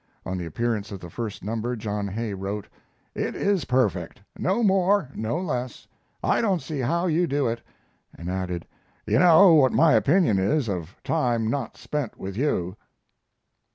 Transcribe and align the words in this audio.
On 0.25 0.35
the 0.39 0.47
appearance 0.47 0.91
of 0.91 0.99
the 0.99 1.11
first 1.11 1.43
number 1.43 1.75
John 1.75 2.07
Hay 2.07 2.33
wrote: 2.33 2.67
"It 3.13 3.35
is 3.35 3.65
perfect; 3.65 4.19
no 4.35 4.63
more 4.63 5.11
nor 5.13 5.43
less. 5.43 5.85
I 6.23 6.41
don't 6.41 6.59
see 6.59 6.79
how 6.79 7.05
you 7.05 7.27
do 7.27 7.47
it," 7.47 7.61
and 8.17 8.27
added, 8.27 8.65
"you 9.05 9.19
know 9.19 9.53
what 9.53 9.73
my 9.73 9.93
opinion 9.93 10.39
is 10.39 10.67
of 10.67 10.95
time 11.03 11.51
not 11.51 11.77
spent 11.77 12.17
with 12.17 12.35
you." 12.35 12.77